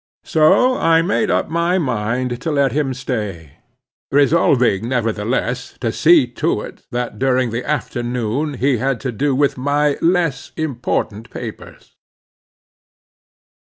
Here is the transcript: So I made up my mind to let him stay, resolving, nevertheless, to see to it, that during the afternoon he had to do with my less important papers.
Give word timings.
So 0.23 0.73
I 0.79 1.03
made 1.03 1.29
up 1.29 1.47
my 1.47 1.77
mind 1.77 2.41
to 2.41 2.51
let 2.51 2.71
him 2.71 2.91
stay, 2.91 3.59
resolving, 4.09 4.89
nevertheless, 4.89 5.77
to 5.79 5.91
see 5.91 6.25
to 6.25 6.61
it, 6.61 6.87
that 6.89 7.19
during 7.19 7.51
the 7.51 7.63
afternoon 7.63 8.55
he 8.55 8.77
had 8.77 8.99
to 9.01 9.11
do 9.11 9.35
with 9.35 9.59
my 9.59 9.99
less 10.01 10.53
important 10.57 11.29
papers. 11.29 11.95